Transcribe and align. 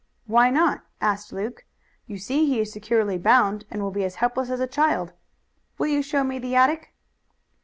"Why 0.25 0.49
not?" 0.49 0.81
asked 0.99 1.31
Luke. 1.31 1.63
"You 2.07 2.17
see 2.17 2.43
he 2.47 2.59
is 2.61 2.71
securely 2.71 3.19
bound 3.19 3.65
and 3.69 3.83
will 3.83 3.91
be 3.91 4.03
as 4.03 4.15
helpless 4.15 4.49
as 4.49 4.59
a 4.59 4.65
child. 4.65 5.13
Will 5.77 5.89
you 5.89 6.01
show 6.01 6.23
me 6.23 6.39
the 6.39 6.55
attic?" 6.55 6.95